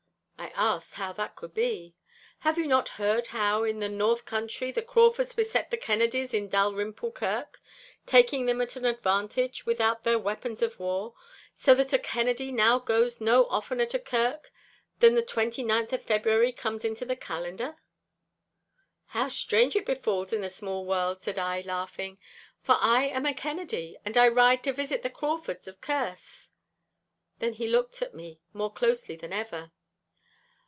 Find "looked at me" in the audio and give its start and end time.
27.67-28.41